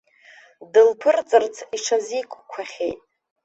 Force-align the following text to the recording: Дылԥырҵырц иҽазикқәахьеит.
Дылԥырҵырц 0.71 1.55
иҽазикқәахьеит. 1.75 2.99